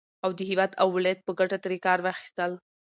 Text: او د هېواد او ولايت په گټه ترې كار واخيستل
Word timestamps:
او 0.23 0.31
د 0.37 0.39
هېواد 0.49 0.71
او 0.81 0.87
ولايت 0.95 1.19
په 1.23 1.31
گټه 1.39 1.57
ترې 1.63 1.77
كار 1.85 1.99
واخيستل 2.01 2.51